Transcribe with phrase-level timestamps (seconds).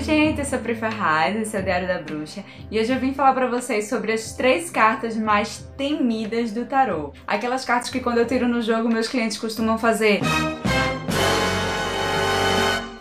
[0.00, 2.98] gente, eu sou a Pri Ferraz, esse é o Diário da Bruxa, e hoje eu
[2.98, 7.12] vim falar pra vocês sobre as três cartas mais temidas do tarô.
[7.26, 10.20] Aquelas cartas que quando eu tiro no jogo meus clientes costumam fazer...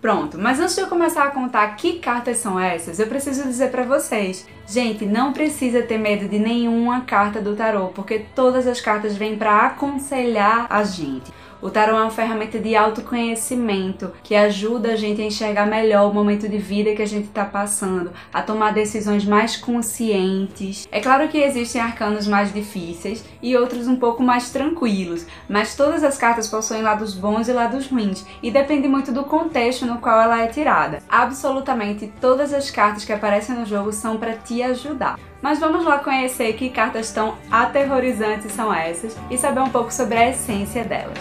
[0.00, 3.72] Pronto, mas antes de eu começar a contar que cartas são essas, eu preciso dizer
[3.72, 8.80] para vocês, gente, não precisa ter medo de nenhuma carta do tarô, porque todas as
[8.80, 11.32] cartas vêm para aconselhar a gente.
[11.62, 16.14] O tarô é uma ferramenta de autoconhecimento que ajuda a gente a enxergar melhor o
[16.14, 20.86] momento de vida que a gente está passando, a tomar decisões mais conscientes.
[20.92, 26.04] É claro que existem arcanos mais difíceis e outros um pouco mais tranquilos, mas todas
[26.04, 30.20] as cartas possuem lados bons e lados ruins e depende muito do contexto no qual
[30.20, 30.98] ela é tirada.
[31.08, 35.18] Absolutamente todas as cartas que aparecem no jogo são para te ajudar.
[35.40, 40.18] Mas vamos lá conhecer que cartas tão aterrorizantes são essas e saber um pouco sobre
[40.18, 41.18] a essência delas.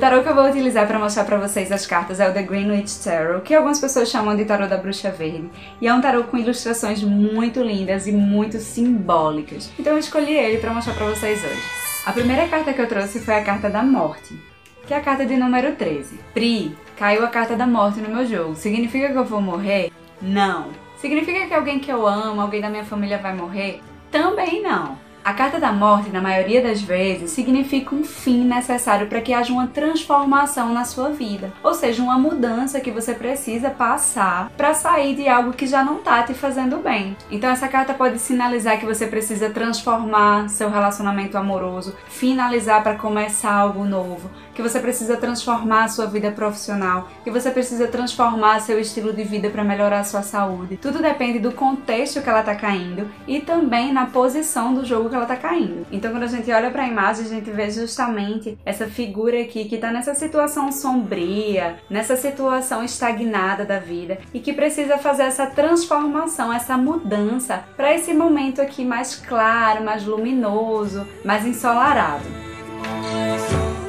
[0.00, 3.04] Tarô que eu vou utilizar para mostrar para vocês as cartas é o The Greenwich
[3.04, 6.38] Tarot, que algumas pessoas chamam de tarô da bruxa verde, e é um tarô com
[6.38, 9.70] ilustrações muito lindas e muito simbólicas.
[9.78, 11.62] Então eu escolhi ele para mostrar para vocês hoje.
[12.06, 14.40] A primeira carta que eu trouxe foi a carta da morte,
[14.86, 16.18] que é a carta de número 13.
[16.32, 18.56] Pri, caiu a carta da morte no meu jogo.
[18.56, 19.92] Significa que eu vou morrer?
[20.22, 20.68] Não.
[20.96, 23.82] Significa que alguém que eu amo, alguém da minha família vai morrer?
[24.10, 25.09] Também não.
[25.30, 29.52] A carta da morte, na maioria das vezes, significa um fim necessário para que haja
[29.52, 35.14] uma transformação na sua vida, ou seja, uma mudança que você precisa passar para sair
[35.14, 37.16] de algo que já não está te fazendo bem.
[37.30, 43.52] Então essa carta pode sinalizar que você precisa transformar seu relacionamento amoroso, finalizar para começar
[43.52, 48.80] algo novo, que você precisa transformar a sua vida profissional, que você precisa transformar seu
[48.80, 50.76] estilo de vida para melhorar a sua saúde.
[50.76, 55.19] Tudo depende do contexto que ela está caindo e também na posição do jogo que
[55.20, 55.86] ela tá caindo.
[55.92, 59.64] Então quando a gente olha para a imagem, a gente vê justamente essa figura aqui
[59.66, 65.46] que tá nessa situação sombria, nessa situação estagnada da vida e que precisa fazer essa
[65.46, 72.24] transformação, essa mudança para esse momento aqui mais claro, mais luminoso, mais ensolarado.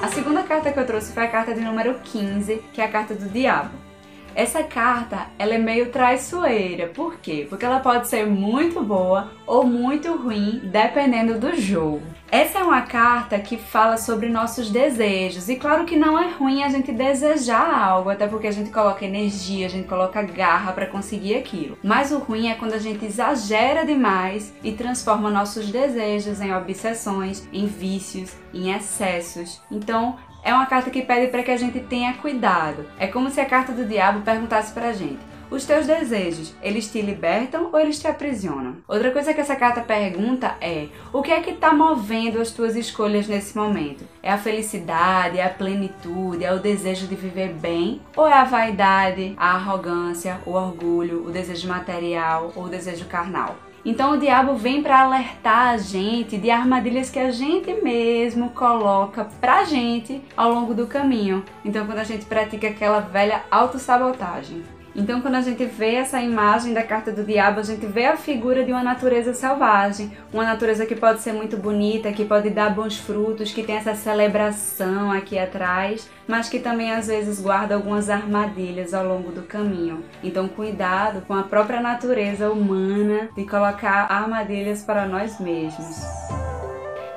[0.01, 2.91] A segunda carta que eu trouxe foi a carta de número 15, que é a
[2.91, 3.90] carta do diabo.
[4.35, 6.87] Essa carta, ela é meio traiçoeira.
[6.87, 7.45] Por quê?
[7.49, 12.01] Porque ela pode ser muito boa ou muito ruim, dependendo do jogo.
[12.31, 15.49] Essa é uma carta que fala sobre nossos desejos.
[15.49, 19.03] E claro que não é ruim a gente desejar algo, até porque a gente coloca
[19.03, 21.77] energia, a gente coloca garra para conseguir aquilo.
[21.83, 27.45] Mas o ruim é quando a gente exagera demais e transforma nossos desejos em obsessões,
[27.51, 29.61] em vícios, em excessos.
[29.69, 32.85] Então, é uma carta que pede para que a gente tenha cuidado.
[32.97, 35.19] É como se a carta do diabo perguntasse para a gente:
[35.51, 38.77] os teus desejos, eles te libertam ou eles te aprisionam?
[38.87, 42.75] Outra coisa que essa carta pergunta é: o que é que está movendo as tuas
[42.77, 44.05] escolhas nesse momento?
[44.23, 48.01] É a felicidade, é a plenitude, é o desejo de viver bem?
[48.15, 53.57] Ou é a vaidade, a arrogância, o orgulho, o desejo material ou o desejo carnal?
[53.83, 59.27] Então o diabo vem para alertar a gente de armadilhas que a gente mesmo coloca
[59.39, 61.43] pra gente ao longo do caminho.
[61.65, 64.63] Então quando a gente pratica aquela velha autossabotagem.
[64.93, 68.17] Então, quando a gente vê essa imagem da carta do diabo, a gente vê a
[68.17, 72.71] figura de uma natureza selvagem, uma natureza que pode ser muito bonita, que pode dar
[72.71, 78.09] bons frutos, que tem essa celebração aqui atrás, mas que também às vezes guarda algumas
[78.09, 80.03] armadilhas ao longo do caminho.
[80.21, 86.01] Então, cuidado com a própria natureza humana de colocar armadilhas para nós mesmos.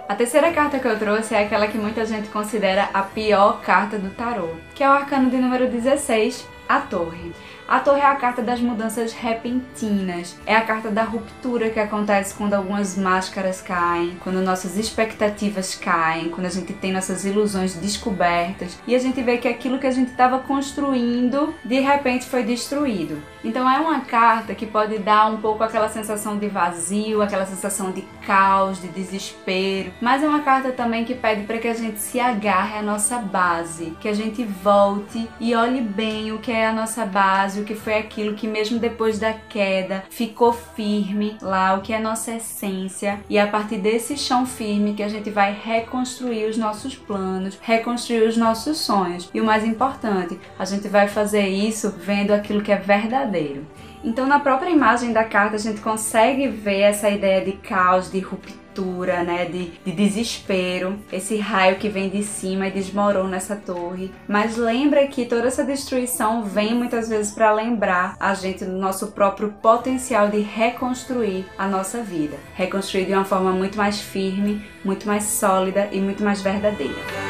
[0.08, 3.98] A terceira carta que eu trouxe é aquela que muita gente considera a pior carta
[3.98, 7.32] do tarô, que é o arcano de número 16, a Torre.
[7.66, 12.34] A torre é a carta das mudanças repentinas, é a carta da ruptura que acontece
[12.34, 18.78] quando algumas máscaras caem, quando nossas expectativas caem, quando a gente tem nossas ilusões descobertas
[18.86, 23.16] e a gente vê que aquilo que a gente estava construindo de repente foi destruído.
[23.42, 27.92] Então é uma carta que pode dar um pouco aquela sensação de vazio, aquela sensação
[27.92, 31.98] de caos, de desespero, mas é uma carta também que pede para que a gente
[31.98, 36.66] se agarre à nossa base, que a gente volte e olhe bem o que é
[36.66, 41.74] a nossa base o que foi aquilo que mesmo depois da queda ficou firme lá,
[41.74, 43.20] o que é nossa essência.
[43.28, 48.26] E a partir desse chão firme que a gente vai reconstruir os nossos planos, reconstruir
[48.26, 49.30] os nossos sonhos.
[49.32, 53.66] E o mais importante, a gente vai fazer isso vendo aquilo que é verdadeiro.
[54.02, 58.20] Então, na própria imagem da carta, a gente consegue ver essa ideia de caos, de
[58.20, 64.10] ruptura né, de, de desespero, esse raio que vem de cima e desmorona essa torre.
[64.28, 69.08] Mas lembra que toda essa destruição vem muitas vezes para lembrar a gente do nosso
[69.08, 75.06] próprio potencial de reconstruir a nossa vida, reconstruir de uma forma muito mais firme, muito
[75.06, 77.23] mais sólida e muito mais verdadeira.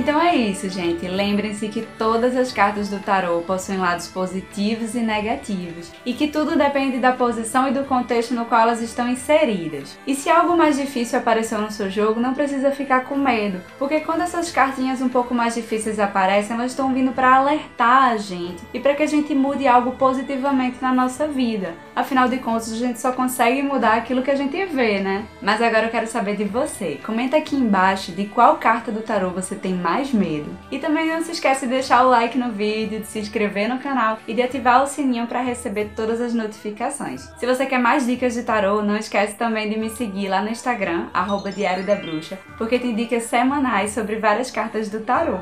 [0.00, 1.06] Então é isso, gente.
[1.06, 6.56] Lembrem-se que todas as cartas do tarô possuem lados positivos e negativos, e que tudo
[6.56, 9.98] depende da posição e do contexto no qual elas estão inseridas.
[10.06, 14.00] E se algo mais difícil apareceu no seu jogo, não precisa ficar com medo, porque
[14.00, 18.62] quando essas cartinhas um pouco mais difíceis aparecem, elas estão vindo para alertar a gente
[18.72, 21.74] e para que a gente mude algo positivamente na nossa vida.
[21.94, 25.26] Afinal de contas, a gente só consegue mudar aquilo que a gente vê, né?
[25.42, 26.98] Mas agora eu quero saber de você.
[27.04, 30.56] Comenta aqui embaixo de qual carta do tarô você tem mais medo.
[30.70, 33.80] E também não se esquece de deixar o like no vídeo, de se inscrever no
[33.80, 37.28] canal e de ativar o sininho para receber todas as notificações.
[37.38, 40.48] Se você quer mais dicas de tarô, não esquece também de me seguir lá no
[40.48, 45.38] Instagram, arroba Diário da Bruxa, porque tem dicas semanais sobre várias cartas do tarô.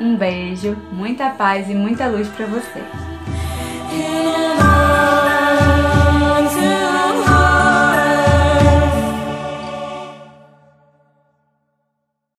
[0.00, 2.82] Um beijo, muita paz e muita luz para você.